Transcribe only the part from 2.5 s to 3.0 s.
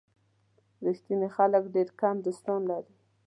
لري.